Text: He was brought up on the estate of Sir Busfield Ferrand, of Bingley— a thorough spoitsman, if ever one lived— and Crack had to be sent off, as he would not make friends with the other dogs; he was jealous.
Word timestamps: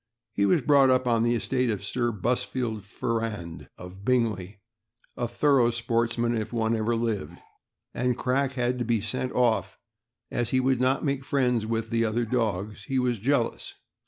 He 0.31 0.47
was 0.47 0.63
brought 0.63 0.89
up 0.89 1.05
on 1.05 1.21
the 1.21 1.35
estate 1.35 1.69
of 1.69 1.85
Sir 1.85 2.11
Busfield 2.11 2.81
Ferrand, 2.83 3.69
of 3.77 4.03
Bingley— 4.03 4.59
a 5.15 5.27
thorough 5.27 5.69
spoitsman, 5.69 6.33
if 6.35 6.47
ever 6.47 6.57
one 6.57 7.03
lived— 7.03 7.37
and 7.93 8.17
Crack 8.17 8.53
had 8.53 8.79
to 8.79 8.83
be 8.83 8.99
sent 8.99 9.31
off, 9.31 9.77
as 10.31 10.49
he 10.49 10.59
would 10.59 10.81
not 10.81 11.05
make 11.05 11.23
friends 11.23 11.67
with 11.67 11.91
the 11.91 12.03
other 12.03 12.25
dogs; 12.25 12.85
he 12.85 12.97
was 12.97 13.19
jealous. 13.19 13.75